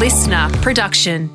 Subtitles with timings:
[0.00, 1.28] listener production.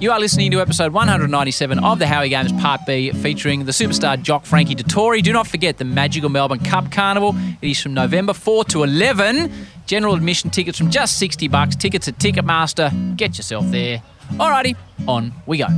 [0.00, 4.20] You are listening to episode 197 of the Howie Games Part B, featuring the superstar
[4.20, 5.22] jock Frankie Dettori.
[5.22, 7.36] Do not forget the Magical Melbourne Cup Carnival.
[7.62, 9.52] It is from November 4 to 11.
[9.86, 11.76] General admission tickets from just 60 bucks.
[11.76, 13.16] Tickets at Ticketmaster.
[13.16, 14.02] Get yourself there.
[14.32, 14.74] Alrighty,
[15.06, 15.68] on we go.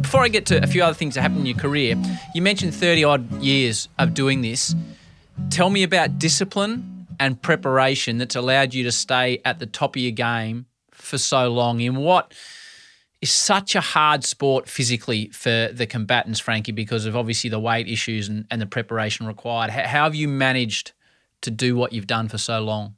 [0.00, 1.96] Before I get to a few other things that happened in your career,
[2.34, 4.74] you mentioned 30 odd years of doing this.
[5.50, 10.02] Tell me about discipline and preparation that's allowed you to stay at the top of
[10.02, 11.80] your game for so long.
[11.80, 12.34] In what
[13.22, 17.88] is such a hard sport physically for the combatants, Frankie, because of obviously the weight
[17.88, 19.70] issues and, and the preparation required.
[19.70, 20.92] How, how, have you managed
[21.42, 22.96] to do what you've done for so long?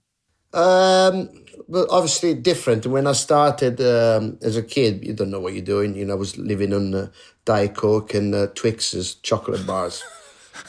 [0.54, 1.28] Um,
[1.68, 2.86] well, obviously different.
[2.86, 5.94] When I started um, as a kid, you don't know what you're doing.
[5.94, 7.08] You know, I was living on uh,
[7.44, 10.02] Diet Coke and uh, Twixes, chocolate bars.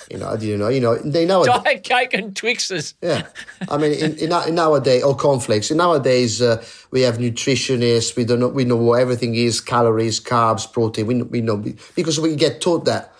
[0.09, 0.69] You know, I didn't know.
[0.69, 2.93] You know, they know diet cake and Twixes.
[3.01, 3.27] Yeah,
[3.69, 5.71] I mean, in, in, in nowadays, or cornflakes.
[5.71, 8.15] In nowadays, uh, we have nutritionists.
[8.15, 8.49] We don't know.
[8.49, 11.07] We know what everything is: calories, carbs, protein.
[11.07, 11.57] We we know
[11.95, 13.15] because we get taught that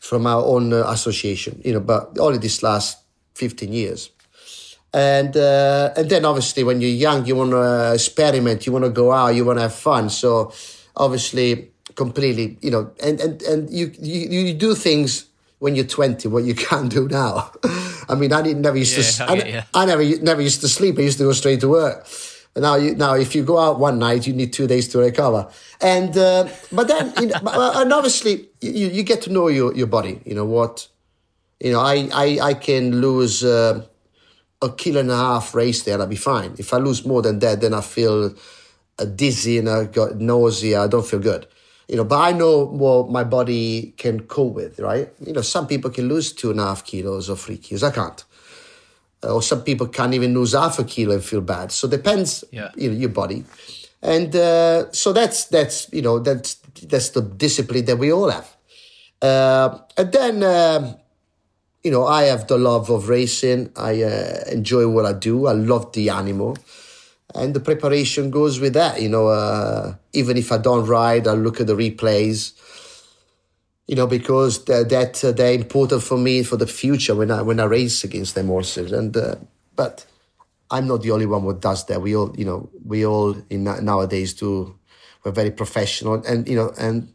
[0.00, 1.60] from our own uh, association.
[1.64, 2.98] You know, but only this last
[3.34, 4.10] fifteen years.
[4.94, 8.90] And uh, and then obviously when you're young, you want to experiment, you want to
[8.90, 10.10] go out, you want to have fun.
[10.10, 10.52] So
[10.94, 15.31] obviously, completely, you know, and and and you you, you do things
[15.62, 17.52] when you're 20 what you can't do now.
[18.08, 19.32] I mean, I didn't never used yeah, to.
[19.32, 19.64] I, yeah.
[19.72, 20.98] I, never never used to sleep.
[20.98, 22.04] I used to go straight to work.
[22.52, 24.98] But now, you, now if you go out one night, you need two days to
[24.98, 25.48] recover.
[25.80, 27.38] And uh, but then, you know,
[27.76, 30.20] and obviously, you, you get to know your your body.
[30.24, 30.88] You know what?
[31.60, 33.86] You know, I I, I can lose uh,
[34.62, 36.56] a kilo and a half race there, I'll be fine.
[36.58, 38.34] If I lose more than that, then I feel
[38.98, 40.82] uh, dizzy and I got nausea.
[40.82, 41.46] I don't feel good
[41.92, 45.12] you know, but I know what my body can cope with, right?
[45.20, 47.82] You know, some people can lose two and a half kilos or three kilos.
[47.82, 48.24] I can't.
[49.22, 51.70] Uh, or some people can't even lose half a kilo and feel bad.
[51.70, 52.70] So depends, yeah.
[52.76, 53.44] you know, your body.
[54.00, 58.56] And uh, so that's that's you know that's that's the discipline that we all have.
[59.20, 60.96] Uh, and then uh,
[61.84, 63.70] you know I have the love of racing.
[63.76, 65.46] I uh, enjoy what I do.
[65.46, 66.56] I love the animal
[67.34, 69.00] and the preparation goes with that.
[69.00, 72.52] You know, uh, even if I don't ride, I look at the replays.
[73.86, 77.42] You know, because that, that uh, they're important for me for the future when I
[77.42, 78.92] when I race against them horses.
[78.92, 79.36] And uh,
[79.74, 80.06] but
[80.70, 82.00] I'm not the only one who does that.
[82.00, 84.78] We all, you know, we all in nowadays do.
[85.24, 87.12] We're very professional, and you know, and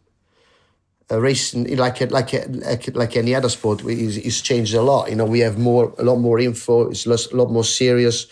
[1.12, 5.10] uh, racing like like like like any other sport is, is changed a lot.
[5.10, 6.90] You know, we have more a lot more info.
[6.90, 8.28] It's a lot more serious.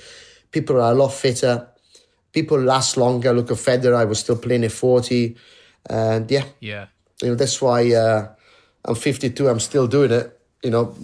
[0.52, 1.68] People are a lot fitter
[2.36, 3.34] people last longer.
[3.34, 5.36] Look at Federer, I was still playing at 40.
[5.90, 6.44] And yeah.
[6.60, 6.88] Yeah.
[7.22, 8.28] You know, that's why uh,
[8.84, 10.38] I'm 52, I'm still doing it.
[10.62, 10.96] You know,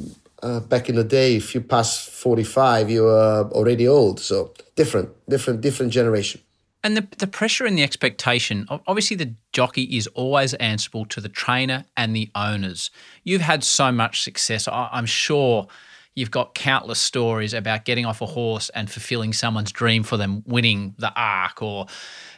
[0.43, 4.19] uh, back in the day, if you pass 45, you are already old.
[4.19, 6.41] So different, different, different generation.
[6.83, 11.29] And the, the pressure and the expectation, obviously, the jockey is always answerable to the
[11.29, 12.89] trainer and the owners.
[13.23, 14.67] You've had so much success.
[14.67, 15.67] I'm sure
[16.15, 20.43] you've got countless stories about getting off a horse and fulfilling someone's dream for them,
[20.45, 21.87] winning the Arc or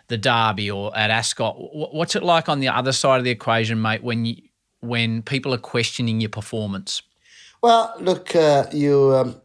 [0.07, 1.55] the Derby or at Ascot.
[1.57, 4.37] What's it like on the other side of the equation, mate, when you,
[4.81, 7.01] when people are questioning your performance?
[7.61, 9.41] Well, look, uh, you um,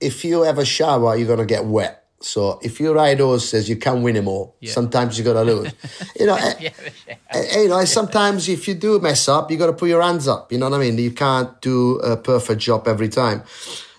[0.00, 2.01] if you a shower, you're gonna get wet.
[2.24, 4.56] So if you ride horses, you can't win them all.
[4.60, 4.72] Yeah.
[4.72, 5.72] Sometimes you gotta lose.
[6.18, 6.70] you know, yeah,
[7.08, 7.58] yeah.
[7.58, 7.84] you know.
[7.84, 10.52] Sometimes if you do mess up, you gotta put your hands up.
[10.52, 10.98] You know what I mean?
[10.98, 13.42] You can't do a perfect job every time.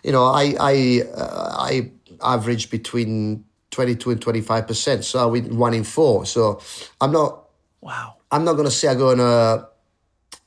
[0.03, 1.91] You know, I I uh, I
[2.21, 5.05] average between twenty two and twenty five percent.
[5.05, 6.25] So I win one in four.
[6.25, 6.61] So
[7.01, 7.43] I'm not.
[7.81, 8.15] Wow.
[8.31, 9.67] I'm not gonna say I'm gonna.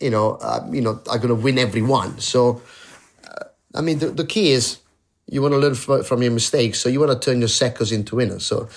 [0.00, 2.20] You know, uh, you know, I'm gonna win every one.
[2.20, 2.60] So,
[3.24, 3.44] uh,
[3.74, 4.78] I mean, the, the key is
[5.28, 6.80] you want to learn from, from your mistakes.
[6.80, 8.46] So you want to turn your seconds into winners.
[8.46, 8.68] So,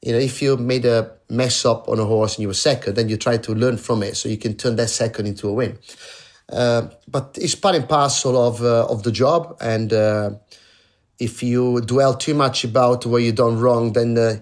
[0.00, 2.96] you know, if you made a mess up on a horse and you were second,
[2.96, 5.52] then you try to learn from it so you can turn that second into a
[5.52, 5.78] win.
[6.48, 10.30] Uh, but it's part and parcel of uh, of the job, and uh,
[11.18, 14.36] if you dwell too much about what you done wrong, then uh,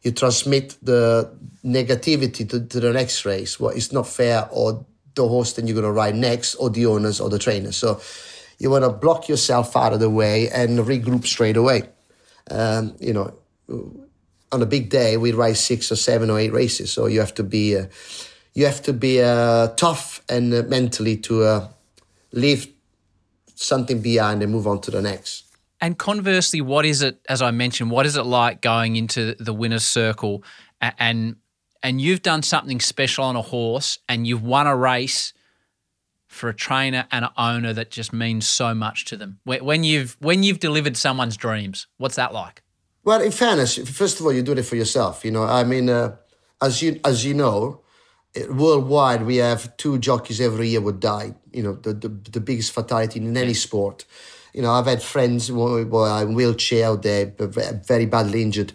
[0.00, 1.30] you transmit the
[1.64, 3.60] negativity to, to the next race.
[3.60, 4.84] Well, is not fair, or
[5.14, 7.76] the horse that you're going to ride next, or the owners, or the trainers.
[7.76, 8.00] So
[8.62, 11.82] you want to block yourself out of the way and regroup straight away.
[12.48, 13.34] Um, you know,
[14.52, 17.34] on a big day, we race six or seven or eight races, so you have
[17.34, 17.86] to be uh,
[18.54, 21.68] you have to be uh, tough and uh, mentally to uh,
[22.32, 22.72] leave
[23.56, 25.44] something behind and move on to the next.
[25.80, 27.18] And conversely, what is it?
[27.28, 30.44] As I mentioned, what is it like going into the winner's circle
[30.80, 31.34] and
[31.82, 35.32] and you've done something special on a horse and you've won a race
[36.32, 39.38] for a trainer and an owner that just means so much to them.
[39.44, 42.62] When you've when you've delivered someone's dreams, what's that like?
[43.04, 45.24] Well, in fairness, first of all, you do it for yourself.
[45.24, 46.16] You know, I mean, uh,
[46.60, 47.82] as you as you know,
[48.48, 51.34] worldwide we have two jockeys every year would die.
[51.52, 54.04] You know, the the, the biggest fatality in any sport.
[54.54, 58.72] You know, I've had friends who are in wheelchair out there, very badly injured.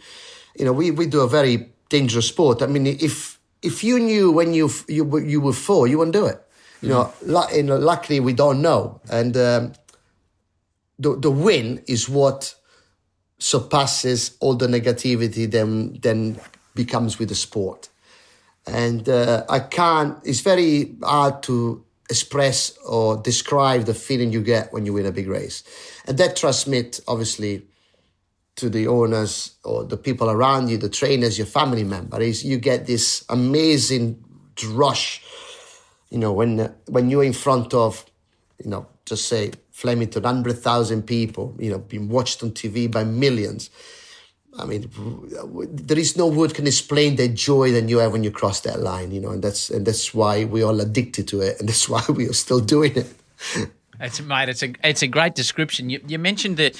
[0.57, 2.63] You know, we, we do a very dangerous sport.
[2.63, 6.25] I mean, if if you knew when you you you were four, you wouldn't do
[6.25, 6.46] it.
[6.81, 7.55] You know, mm.
[7.55, 9.73] you know luckily we don't know, and um,
[10.99, 12.55] the the win is what
[13.39, 16.39] surpasses all the negativity then then
[16.75, 17.89] becomes with the sport.
[18.65, 20.17] And uh, I can't.
[20.25, 25.11] It's very hard to express or describe the feeling you get when you win a
[25.11, 25.63] big race,
[26.05, 27.67] and that transmit obviously
[28.57, 32.43] to the owners or the people around you, the trainers, your family members.
[32.43, 34.23] You get this amazing
[34.69, 35.21] rush.
[36.09, 38.05] You know when when you're in front of,
[38.63, 41.55] you know, just say Flemington, hundred thousand people.
[41.59, 43.69] You know, being watched on TV by millions
[44.59, 44.89] I mean,
[45.71, 48.79] there is no word can explain the joy that you have when you cross that
[48.79, 51.87] line, you know, and that's and that's why we're all addicted to it, and that's
[51.87, 53.69] why we are still doing it.
[53.99, 54.49] It's mate.
[54.49, 55.89] It's a it's a great description.
[55.89, 56.75] You, you mentioned the,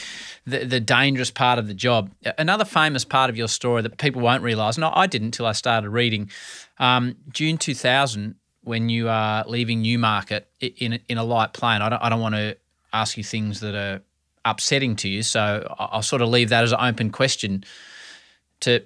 [0.45, 2.11] the, the dangerous part of the job.
[2.37, 5.53] Another famous part of your story that people won't realise, and I didn't until I
[5.53, 6.29] started reading.
[6.77, 8.35] Um, June two thousand,
[8.67, 11.81] when you are leaving Newmarket in in a light plane.
[11.81, 12.57] I don't I don't want to
[12.93, 14.01] ask you things that are
[14.45, 15.23] upsetting to you.
[15.23, 17.63] So I'll sort of leave that as an open question
[18.61, 18.83] to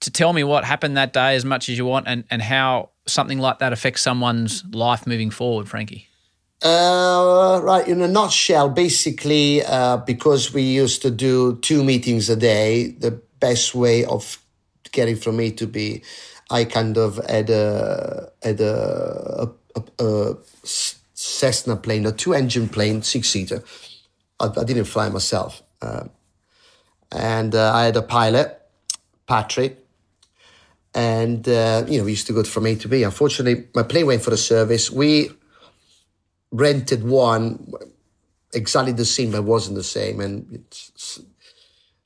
[0.00, 2.90] to tell me what happened that day as much as you want and, and how
[3.06, 6.06] something like that affects someone's life moving forward, Frankie.
[6.62, 12.36] Uh, right, in a nutshell, basically, uh, because we used to do two meetings a
[12.36, 14.38] day, the best way of
[14.92, 16.02] getting from A to B,
[16.50, 20.36] I kind of had a, had a, a, a,
[21.14, 23.62] Cessna plane, a two engine plane, six seater
[24.40, 25.62] I, I didn't fly myself.
[25.80, 26.04] Uh,
[27.12, 28.60] and uh, I had a pilot,
[29.26, 29.78] Patrick,
[30.94, 33.02] and uh, you know we used to go from A to B.
[33.02, 34.90] Unfortunately, my plane went for the service.
[34.90, 35.30] We
[36.50, 37.72] rented one
[38.52, 40.64] exactly the same, but wasn't the same, and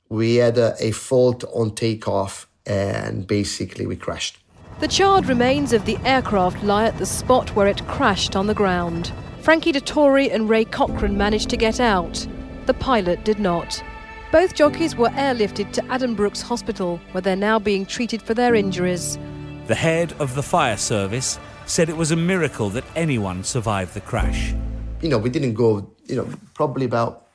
[0.09, 4.37] we had a, a fault on takeoff, and basically we crashed.
[4.79, 8.53] The charred remains of the aircraft lie at the spot where it crashed on the
[8.53, 9.13] ground.
[9.39, 12.27] Frankie Dettori and Ray Cochrane managed to get out.
[12.65, 13.81] The pilot did not.
[14.31, 19.17] Both jockeys were airlifted to Addenbrooke's Hospital, where they're now being treated for their injuries.
[19.67, 24.01] The head of the fire service said it was a miracle that anyone survived the
[24.01, 24.53] crash.
[25.01, 27.27] You know, we didn't go, you know, probably about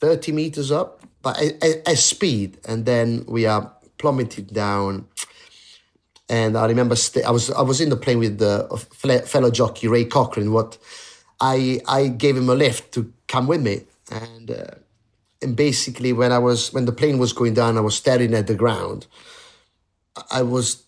[0.00, 1.40] 30 meters up, but
[1.92, 5.06] a, speed, and then we are plummeted down
[6.28, 8.68] and I remember st- I was I was in the plane with the
[9.26, 10.52] fellow jockey Ray Cochrane.
[10.52, 10.78] What
[11.40, 14.74] I I gave him a lift to come with me, and uh,
[15.42, 18.46] and basically when I was when the plane was going down, I was staring at
[18.46, 19.06] the ground.
[20.30, 20.84] I was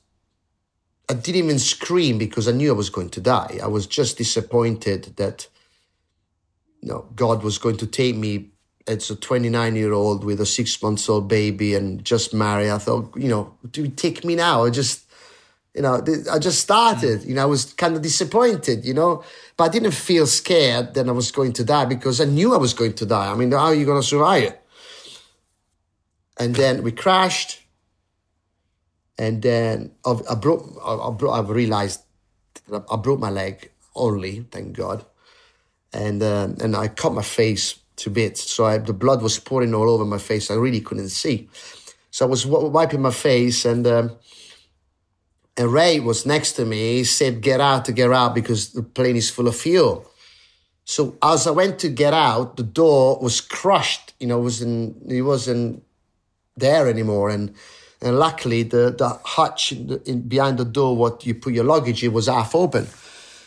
[1.08, 3.58] I didn't even scream because I knew I was going to die.
[3.62, 5.48] I was just disappointed that
[6.80, 8.50] you know God was going to take me
[8.88, 12.70] as a 29 year old with a six months old baby and just married.
[12.70, 14.64] I thought, you know, do you take me now?
[14.64, 15.04] I just
[15.74, 16.02] you know,
[16.32, 19.22] I just started, you know, I was kind of disappointed, you know,
[19.56, 22.56] but I didn't feel scared that I was going to die because I knew I
[22.56, 23.30] was going to die.
[23.30, 24.60] I mean, how are you going to survive it?
[26.36, 27.62] And then we crashed.
[29.18, 32.00] And then I, broke, I, broke, I realized
[32.72, 35.04] I broke my leg only, thank God.
[35.92, 38.50] And, uh, and I cut my face to bits.
[38.50, 40.50] So I, the blood was pouring all over my face.
[40.50, 41.48] I really couldn't see.
[42.10, 44.16] So I was wiping my face and, um,
[45.56, 46.98] and Ray was next to me.
[46.98, 50.08] He said, Get out, get out, because the plane is full of fuel.
[50.84, 54.14] So as I went to get out, the door was crushed.
[54.20, 55.82] You know, it wasn't, it wasn't
[56.56, 57.30] there anymore.
[57.30, 57.54] And
[58.00, 62.04] and luckily, the, the hatch in, in, behind the door, what you put your luggage
[62.04, 62.86] in, was half open.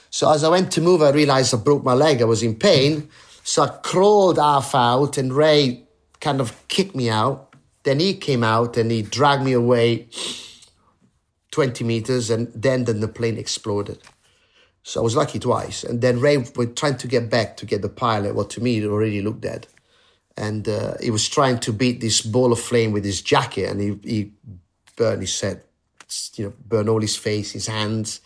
[0.09, 2.21] So as I went to move, I realized I broke my leg.
[2.21, 3.09] I was in pain.
[3.43, 5.83] So I crawled half out, and Ray
[6.19, 7.53] kind of kicked me out.
[7.83, 10.07] Then he came out and he dragged me away
[11.51, 13.99] 20 meters, and then, then the plane exploded.
[14.83, 15.83] So I was lucky twice.
[15.83, 18.35] And then Ray was trying to get back to get the pilot.
[18.35, 19.67] Well, to me, it already looked dead.
[20.37, 23.81] And uh, he was trying to beat this ball of flame with his jacket, and
[23.81, 24.31] he, he
[24.95, 25.63] burned his head,
[26.35, 28.21] you know, burned all his face, his hands.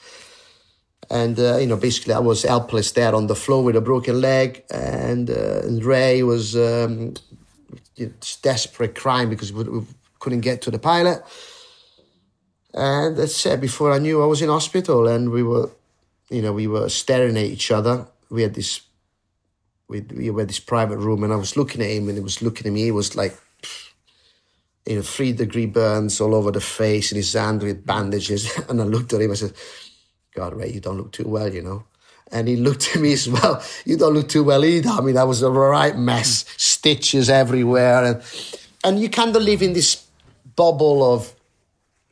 [1.10, 4.22] And, uh, you know, basically I was helpless there on the floor with a broken
[4.22, 4.64] leg.
[4.72, 7.14] And, uh, and Ray was um,
[8.42, 9.82] desperate crying because we, we
[10.20, 11.24] couldn't get to the pilot.
[12.74, 13.62] And that's it.
[13.62, 15.70] Before I knew, I was in hospital, and we were,
[16.30, 18.06] you know, we were staring at each other.
[18.30, 18.82] We had this,
[19.88, 22.42] we we had this private room, and I was looking at him, and he was
[22.42, 22.84] looking at me.
[22.84, 23.34] He was like,
[24.86, 28.52] you know, three degree burns all over the face and his hand with bandages.
[28.70, 29.32] And I looked at him.
[29.32, 29.54] I said,
[30.36, 31.86] "God, Ray, you don't look too well, you know."
[32.32, 33.64] And he looked at me as well.
[33.86, 34.90] You don't look too well either.
[34.90, 38.24] I mean, I was a right mess, stitches everywhere, and
[38.84, 40.06] and you kind of live in this
[40.56, 41.34] bubble of,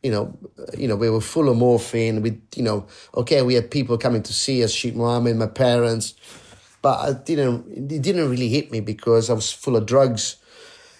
[0.03, 0.37] you know,
[0.77, 2.21] you know, we were full of morphine.
[2.21, 6.15] We, you know, okay, we had people coming to see us, Sheikh Mohammed, my parents,
[6.81, 7.91] but I didn't.
[7.91, 10.37] It didn't really hit me because I was full of drugs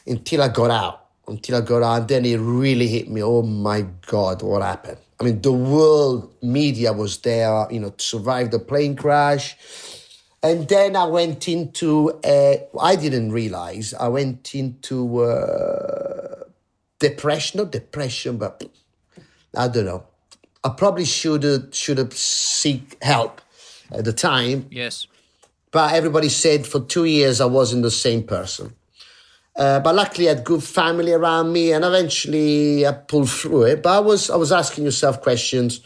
[0.08, 1.00] until I got out.
[1.28, 3.24] Until I got out, then it really hit me.
[3.24, 4.98] Oh my God, what happened?
[5.20, 9.56] I mean, the world media was there, you know, to survive the plane crash.
[10.42, 16.44] And then I went into, I I didn't realize, I went into uh,
[17.00, 18.64] depression, not depression, but
[19.56, 20.04] I don't know.
[20.64, 23.42] I probably should have, should have seek help
[23.92, 24.68] at the time.
[24.70, 25.08] Yes.
[25.72, 28.74] But everybody said for two years I wasn't the same person.
[29.56, 33.84] Uh, but luckily, I had good family around me, and eventually I pulled through it.
[33.84, 35.82] But I was I was asking yourself questions: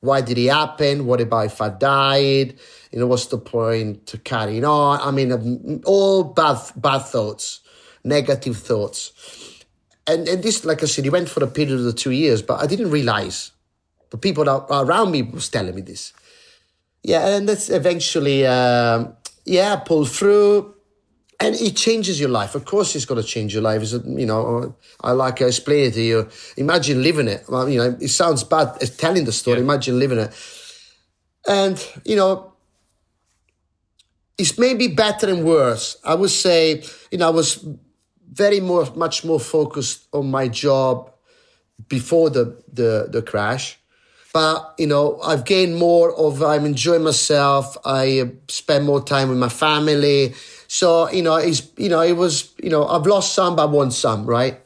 [0.00, 1.06] Why did it happen?
[1.06, 2.58] What about if I died?
[2.90, 5.00] You know, what's the point to carrying on?
[5.00, 7.60] I mean, um, all bad bad thoughts,
[8.02, 9.12] negative thoughts,
[10.08, 12.42] and and this, like I said, it went for a period of the two years.
[12.42, 13.52] But I didn't realize
[14.10, 16.12] the people around me was telling me this.
[17.02, 19.04] Yeah, and that's eventually, uh,
[19.46, 20.74] yeah, pulled through
[21.40, 22.54] and it changes your life.
[22.54, 23.80] Of course, it's going to change your life.
[23.82, 26.28] It's, you know, uh, I like uh, I explained it to you.
[26.58, 27.44] Imagine living it.
[27.48, 29.56] Well, you know, it sounds bad uh, telling the story.
[29.56, 29.64] Yeah.
[29.64, 30.34] Imagine living it.
[31.48, 32.52] And you know,
[34.36, 35.96] it's maybe better and worse.
[36.04, 37.66] I would say, you know, I was
[38.30, 41.10] very more, much more focused on my job
[41.88, 43.78] before the the, the crash.
[44.34, 46.42] But you know, I've gained more of.
[46.42, 47.78] I'm enjoying myself.
[47.84, 50.34] I spend more time with my family
[50.72, 53.66] so, you know, it's, you know, it was, you know, I've lost some, but I
[53.66, 54.60] won some, right?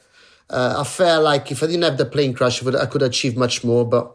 [0.51, 3.65] Uh, I felt like if I didn't have the plane crash, I could achieve much
[3.65, 4.15] more, but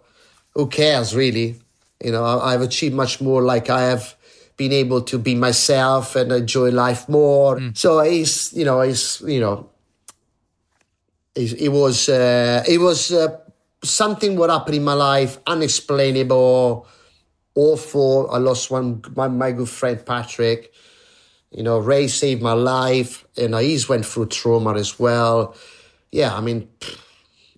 [0.53, 1.59] who cares really?
[1.99, 4.15] You know, I, I've achieved much more like I have
[4.55, 7.57] been able to be myself and enjoy life more.
[7.57, 7.75] Mm.
[7.75, 9.71] So it's, you know, it's, you know,
[11.33, 13.35] it, it was, uh, it was uh,
[13.83, 16.85] something what happened in my life, unexplainable,
[17.55, 18.29] awful.
[18.29, 20.71] I lost one, my, my good friend Patrick.
[21.51, 25.55] You know, Ray saved my life, and he's went through trauma as well.
[26.11, 26.69] Yeah, I mean,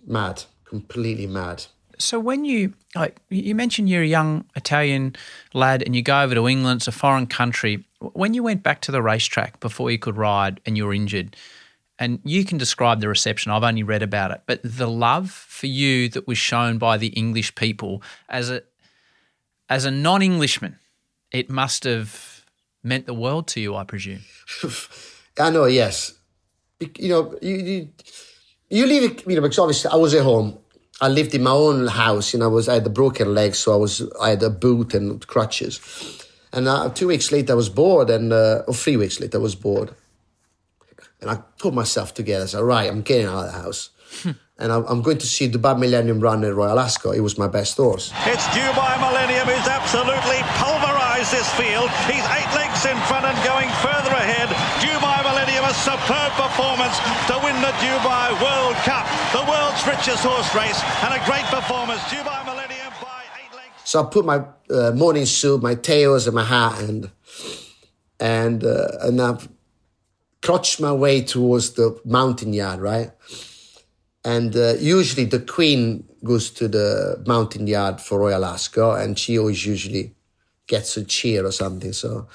[0.06, 1.66] mad, completely mad.
[1.98, 5.14] So when you like, you mentioned you're a young Italian
[5.54, 7.84] lad and you go over to England, it's a foreign country.
[8.00, 11.36] When you went back to the racetrack before you could ride and you were injured,
[11.98, 13.52] and you can describe the reception.
[13.52, 17.08] I've only read about it, but the love for you that was shown by the
[17.08, 18.62] English people as a
[19.68, 20.78] as a non-Englishman,
[21.30, 22.31] it must have
[22.82, 24.20] meant the world to you, I presume.
[25.38, 26.14] I know, yes.
[26.98, 27.88] You know, you, you,
[28.70, 30.58] you leave, you know, because obviously I was at home.
[31.00, 33.54] I lived in my own house, you know, I was, I had a broken leg,
[33.56, 35.80] so I was, I had a boot and crutches.
[36.52, 39.40] And uh, two weeks later, I was bored, and, uh, or three weeks later, I
[39.40, 39.90] was bored.
[41.20, 42.44] And I put myself together.
[42.44, 43.90] I said, right, I'm getting out of the house.
[44.62, 47.16] and I'm going to see Dubai Millennium Run at Royal Ascot.
[47.16, 48.12] It was my best horse.
[48.26, 51.90] It's Dubai Millennium who's absolutely pulverised this field.
[52.06, 52.21] He's
[52.82, 54.48] lengths in front and going further ahead.
[54.80, 60.54] Dubai Millennium, a superb performance to win the Dubai World Cup, the world's richest horse
[60.54, 62.00] race, and a great performance.
[62.02, 63.90] Dubai Millennium by eight lengths.
[63.90, 67.10] So I put my uh, morning suit, my tails, and my hat, and
[68.20, 69.48] and uh, and I've
[70.42, 73.10] crotched my way towards the mountain yard, right?
[74.24, 79.38] And uh, usually the queen goes to the mountain yard for Royal Ascot, and she
[79.38, 80.14] always usually
[80.68, 81.92] gets a cheer or something.
[81.92, 82.28] So,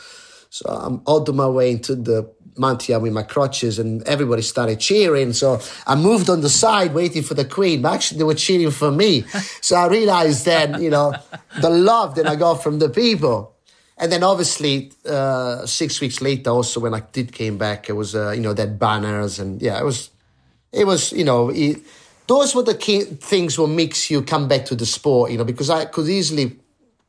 [0.57, 5.33] so I'm on my way into the yard with my crutches, and everybody started cheering.
[5.33, 7.83] So I moved on the side, waiting for the queen.
[7.83, 9.21] But actually, they were cheering for me.
[9.61, 11.13] so I realized then, you know,
[11.61, 13.55] the love that I got from the people.
[13.99, 18.15] And then obviously, uh, six weeks later, also when I did came back, it was,
[18.15, 20.09] uh, you know, that banners and yeah, it was
[20.71, 21.77] it was, you know, it,
[22.25, 25.45] those were the key things what makes you come back to the sport, you know,
[25.45, 26.57] because I could easily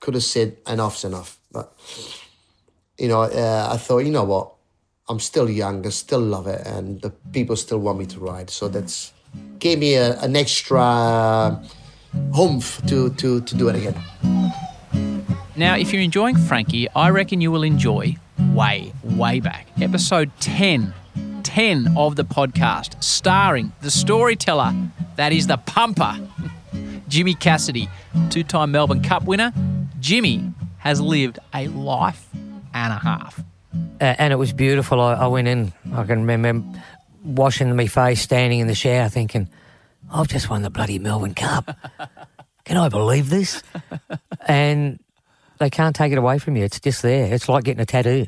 [0.00, 1.75] could have said enough's enough, but
[2.99, 4.52] you know, uh, I thought, you know what,
[5.09, 8.50] I'm still young, I still love it, and the people still want me to ride,
[8.50, 9.12] so that's
[9.59, 11.62] gave me a, an extra
[12.35, 13.95] humph to to to do it again.
[15.57, 18.17] Now, if you're enjoying Frankie, I reckon you will enjoy
[18.52, 20.95] way, way back, episode 10
[21.43, 24.75] 10 of the podcast, starring the storyteller
[25.17, 26.14] that is the pumper,
[27.09, 27.88] Jimmy Cassidy,
[28.31, 29.52] two time Melbourne Cup winner.
[29.99, 32.28] Jimmy has lived a life
[32.85, 33.40] and a half.
[34.00, 35.00] Uh, and it was beautiful.
[35.00, 36.80] I, I, went in, I can remember
[37.23, 39.49] washing my face, standing in the shower, thinking,
[40.11, 41.76] I've just won the bloody Melbourne Cup.
[42.64, 43.62] Can I believe this?
[44.47, 44.99] and
[45.58, 46.64] they can't take it away from you.
[46.64, 47.32] It's just there.
[47.32, 48.26] It's like getting a tattoo.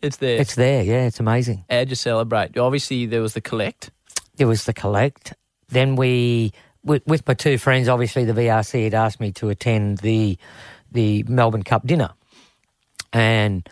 [0.00, 0.40] It's there.
[0.40, 0.82] It's there.
[0.82, 1.64] Yeah, it's amazing.
[1.70, 2.58] How'd you celebrate?
[2.58, 3.90] Obviously, there was the collect.
[4.36, 5.34] There was the collect.
[5.68, 6.52] Then we,
[6.84, 10.38] with, with my two friends, obviously the VRC had asked me to attend the
[10.90, 12.10] the Melbourne Cup dinner,
[13.12, 13.68] and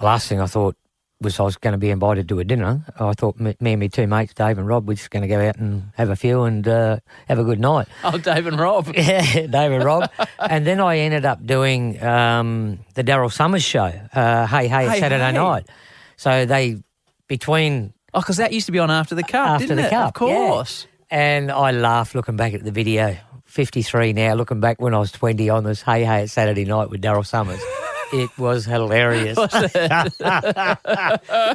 [0.00, 0.76] last thing I thought
[1.20, 2.84] was I was going to be invited to a dinner.
[2.98, 5.28] I thought me, me and my two mates, Dave and Rob, were just going to
[5.28, 6.98] go out and have a few and uh,
[7.28, 7.86] have a good night.
[8.04, 8.92] Oh, Dave and Rob.
[8.96, 10.10] Yeah, Dave and Rob.
[10.40, 14.98] and then I ended up doing um, the Daryl Somers show, uh, Hey Hey, Hey,
[15.00, 15.32] Saturday Hey.
[15.32, 15.68] night.
[16.16, 16.82] So they,
[17.28, 19.90] between Oh, because that used to be on after the cup, after the it?
[19.90, 20.08] cup.
[20.08, 20.86] Of course.
[21.10, 21.16] Yeah.
[21.18, 23.16] And I laughed looking back at the video.
[23.46, 26.90] 53 now, looking back when I was 20 on this Hey Hey it's Saturday night
[26.90, 27.60] with Daryl Somers.
[28.12, 29.38] it was hilarious.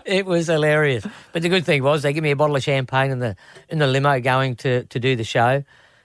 [0.06, 1.06] it was hilarious.
[1.32, 3.36] But the good thing was they gave me a bottle of champagne in the
[3.70, 5.64] in the limo going to, to do the show.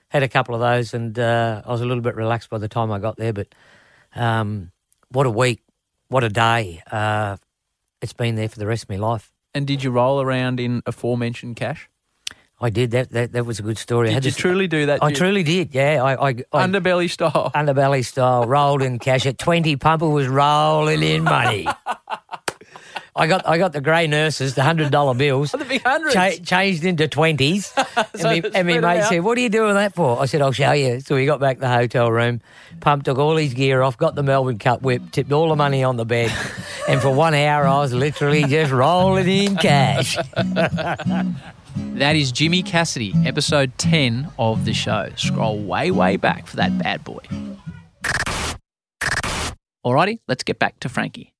[0.09, 2.69] Had a couple of those and uh, I was a little bit relaxed by the
[2.69, 3.33] time I got there.
[3.33, 3.47] But
[4.15, 4.71] um,
[5.09, 5.61] what a week,
[6.07, 6.81] what a day.
[6.91, 7.37] Uh,
[8.01, 9.31] it's been there for the rest of my life.
[9.55, 11.89] And did you roll around in aforementioned cash?
[12.63, 13.09] I did that.
[13.11, 14.07] That, that was a good story.
[14.07, 15.03] I Did had you this- truly do that?
[15.03, 15.75] I truly did.
[15.75, 17.51] Yeah, I, I, I Underbelly style.
[17.53, 19.75] underbelly style, rolled in cash at twenty.
[19.75, 21.67] Pumper was rolling in money.
[23.15, 26.15] I got I got the grey nurses, the hundred dollar bills, the big hundreds.
[26.15, 27.71] cha- changed into twenties.
[27.77, 29.09] and So me, and me mate out.
[29.09, 31.39] said, "What are you doing that for?" I said, "I'll show you." So we got
[31.39, 32.41] back to the hotel room.
[32.79, 35.83] Pump took all his gear off, got the Melbourne Cup whip, tipped all the money
[35.83, 36.31] on the bed,
[36.87, 40.17] and for one hour I was literally just rolling in cash.
[41.75, 45.09] That is Jimmy Cassidy, episode 10 of the show.
[45.15, 47.21] Scroll way, way back for that bad boy.
[49.85, 51.33] Alrighty, let's get back to Frankie.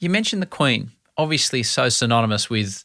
[0.00, 2.84] You mentioned the Queen, obviously so synonymous with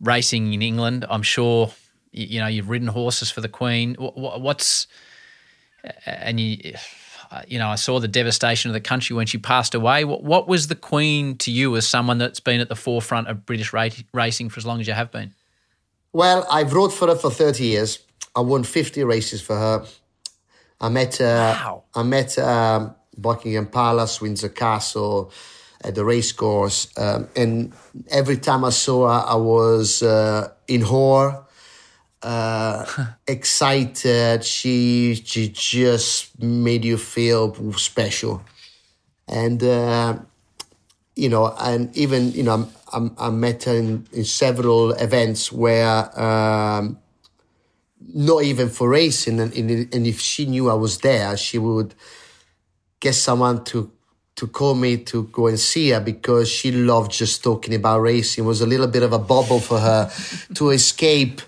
[0.00, 1.04] racing in England.
[1.08, 1.70] I'm sure
[2.12, 3.94] you know you've ridden horses for the Queen.
[3.94, 4.86] Wh- wh- What's
[6.06, 6.74] and you,
[7.30, 10.04] uh, you know, I saw the devastation of the country when she passed away.
[10.04, 13.44] What, what was the Queen to you as someone that's been at the forefront of
[13.44, 15.34] British racing for as long as you have been?
[16.14, 17.98] Well, I've rode for her for 30 years.
[18.36, 19.84] I won 50 races for her.
[20.80, 21.58] I met her.
[21.60, 21.82] Wow.
[21.92, 25.32] I met um, Buckingham Palace, Windsor Castle,
[25.82, 27.74] at the racecourse, um, and
[28.10, 31.44] every time I saw her, I was uh, in horror,
[32.22, 32.86] uh,
[33.26, 34.44] excited.
[34.44, 38.40] She she just made you feel special,
[39.26, 39.62] and.
[39.62, 40.18] Uh,
[41.16, 46.20] you know, and even you know, I'm, I met her in, in several events where,
[46.20, 46.98] um,
[48.14, 51.94] not even for racing, and, and and if she knew I was there, she would
[53.00, 53.90] get someone to
[54.36, 58.44] to call me to go and see her because she loved just talking about racing.
[58.44, 60.10] It was a little bit of a bubble for her
[60.54, 61.40] to escape,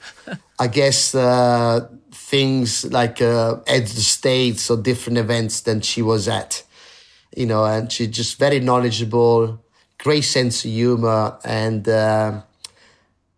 [0.58, 6.28] I guess, uh, things like uh, at the States or different events than she was
[6.28, 6.62] at
[7.36, 9.62] you know, and she's just very knowledgeable,
[10.06, 12.40] great sense of humor, and uh,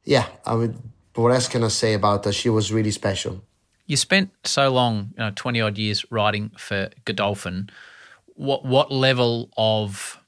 [0.04, 0.74] yeah, I mean,
[1.14, 2.32] what else can I say about her?
[2.32, 3.40] She was really special.
[3.86, 7.70] You spent so long, you know, twenty odd years riding for Godolphin.
[8.34, 10.20] What what level of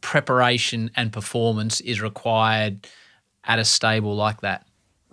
[0.00, 2.88] preparation and performance is required
[3.44, 4.66] at a stable like that?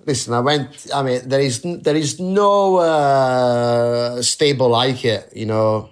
[0.08, 0.88] Listen, I went.
[0.92, 5.32] I mean, there is there is no uh, stable like it.
[5.36, 5.90] You know,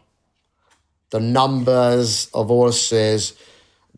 [1.12, 3.34] the numbers of horses,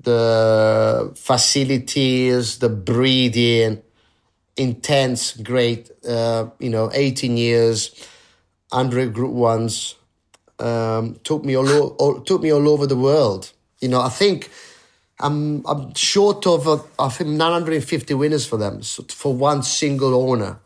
[0.03, 3.81] the facilities, the breeding,
[4.57, 5.91] intense, great.
[6.07, 7.95] Uh, you know, eighteen years,
[8.71, 9.95] hundred group ones.
[10.59, 13.51] Um, took me all, o- all took me all over the world.
[13.79, 14.51] You know, I think
[15.19, 20.13] I'm I'm short of uh, I think 950 winners for them so for one single
[20.29, 20.59] owner.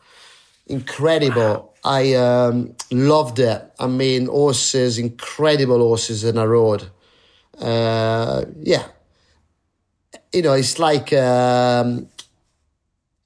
[0.68, 1.74] Incredible.
[1.84, 3.62] I um, loved it.
[3.80, 6.90] I mean, horses, incredible horses in a road.
[7.60, 8.84] Uh, yeah,
[10.36, 12.10] you know, it's like um,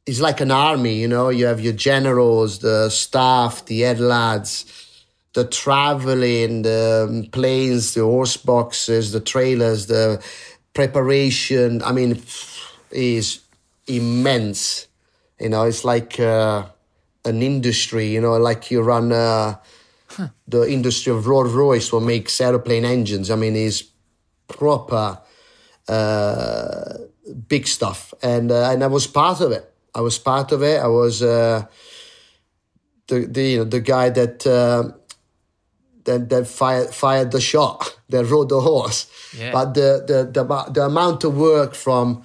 [0.05, 0.93] it's like an army.
[1.01, 7.23] You know, you have your generals, the staff, the head lads, the traveling, the um,
[7.31, 10.23] planes, the horse boxes, the trailers, the
[10.75, 11.81] preparation.
[11.81, 12.21] I mean,
[12.91, 13.39] is
[13.87, 14.87] immense.
[15.39, 16.65] You know, it's like uh,
[17.25, 18.05] an industry.
[18.05, 19.55] You know, like you run uh,
[20.47, 23.31] the industry of Rolls Royce, what makes aeroplane engines.
[23.31, 23.89] I mean, is
[24.47, 25.17] proper
[25.89, 26.97] uh,
[27.47, 29.65] big stuff, and uh, and I was part of it.
[29.93, 30.79] I was part of it.
[30.79, 31.65] I was uh,
[33.07, 34.45] the the you know, the guy that.
[34.45, 34.95] Uh,
[36.05, 39.05] that, that fired fired the shot, that rode the horse.
[39.37, 39.51] Yeah.
[39.51, 42.23] But the, the the the amount of work from,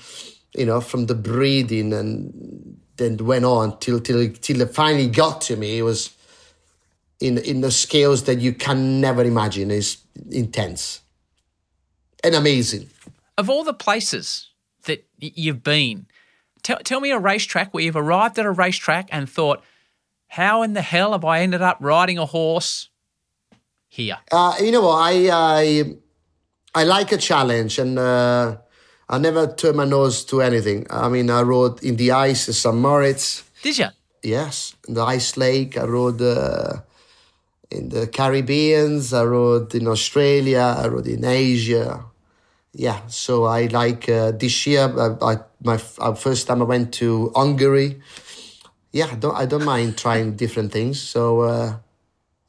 [0.55, 5.41] you know, from the breeding and then went on till till till it finally got
[5.43, 5.79] to me.
[5.79, 6.11] It was
[7.21, 9.71] in in the scales that you can never imagine.
[9.71, 9.99] Is
[10.31, 11.01] intense
[12.23, 12.89] and amazing.
[13.37, 14.51] Of all the places
[14.85, 16.07] that you've been,
[16.63, 19.63] tell, tell me a racetrack where you've arrived at a racetrack and thought,
[20.29, 22.91] how in the hell have I ended up riding a horse
[23.89, 24.19] here?
[24.33, 24.97] Uh, you know what?
[24.97, 25.97] I I
[26.75, 28.57] I like a challenge, and uh,
[29.09, 30.87] I never turn my nose to anything.
[30.91, 32.75] I mean, I rode in the ice at St.
[32.75, 33.45] Moritz.
[33.63, 33.87] Did you?
[34.23, 35.79] Yes, in the ice lake.
[35.79, 36.81] I rode uh,
[37.71, 39.13] in the Caribbeans.
[39.13, 40.75] I rode in Australia.
[40.79, 42.05] I rode in Asia.
[42.77, 44.93] Yeah, so I like uh, this year.
[44.99, 48.03] I, I my uh, first time I went to Hungary.
[48.91, 51.01] Yeah, don't I don't mind trying different things.
[51.01, 51.77] So, uh,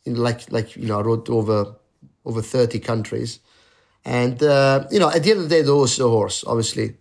[0.07, 1.75] like like you know, I rode over
[2.25, 3.39] over thirty countries,
[4.03, 6.43] and uh, you know, at the end of the day, the horse is a horse.
[6.47, 6.97] Obviously,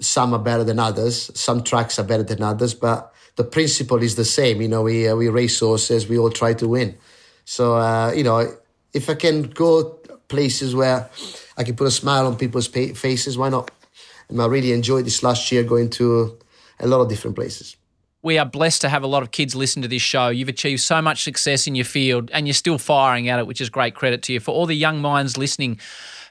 [0.00, 1.30] some are better than others.
[1.34, 4.62] Some tracks are better than others, but the principle is the same.
[4.62, 6.08] You know, we uh, we race horses.
[6.08, 6.96] We all try to win.
[7.44, 8.46] So uh, you know,
[8.92, 11.10] if I can go places where
[11.56, 13.70] I can put a smile on people's faces, why not?
[14.28, 16.38] And I really enjoyed this last year going to
[16.80, 17.76] a lot of different places.
[18.22, 20.28] We are blessed to have a lot of kids listen to this show.
[20.28, 23.60] You've achieved so much success in your field and you're still firing at it, which
[23.60, 24.40] is great credit to you.
[24.40, 25.78] For all the young minds listening,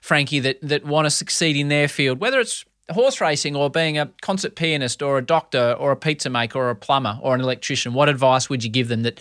[0.02, 3.98] Frankie, that, that want to succeed in their field, whether it's horse racing or being
[3.98, 7.42] a concert pianist or a doctor or a pizza maker or a plumber or an
[7.42, 9.20] electrician, what advice would you give them that,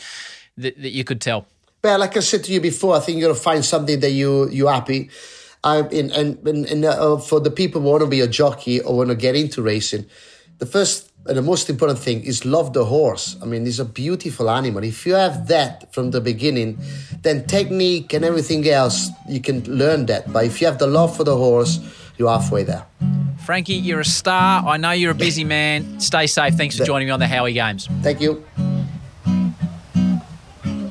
[0.56, 1.46] that, that you could tell?
[1.82, 4.48] Well, like I said to you before, I think you're gonna find something that you
[4.48, 5.10] you happy.
[5.64, 8.80] I and and, and, and uh, for the people who want to be a jockey
[8.80, 10.06] or want to get into racing,
[10.58, 13.36] the first and the most important thing is love the horse.
[13.40, 14.84] I mean, it's a beautiful animal.
[14.84, 16.78] If you have that from the beginning,
[17.22, 20.30] then technique and everything else you can learn that.
[20.30, 21.80] But if you have the love for the horse,
[22.18, 22.84] you're halfway there.
[23.44, 24.66] Frankie, you're a star.
[24.66, 25.98] I know you're a busy man.
[25.98, 26.54] Stay safe.
[26.54, 27.88] Thanks for joining me on the Howie Games.
[28.02, 28.44] Thank you.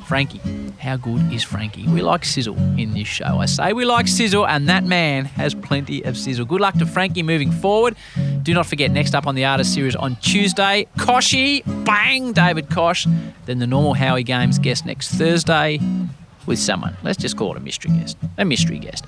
[0.08, 0.63] Frankie.
[0.84, 1.88] How good is Frankie?
[1.88, 3.38] We like sizzle in this show.
[3.40, 6.44] I say we like sizzle, and that man has plenty of sizzle.
[6.44, 7.96] Good luck to Frankie moving forward.
[8.42, 13.08] Do not forget, next up on the Artist Series on Tuesday, Koshy, bang, David Kosh.
[13.46, 15.80] Then the normal Howie Games guest next Thursday
[16.46, 16.98] with someone.
[17.02, 18.18] Let's just call it a mystery guest.
[18.38, 19.06] A mystery guest.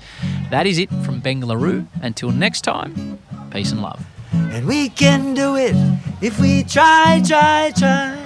[0.50, 1.86] That is it from Bengaluru.
[2.00, 3.18] Until next time,
[3.50, 4.02] peace and love.
[4.32, 5.76] And we can do it
[6.22, 8.25] if we try, try, try.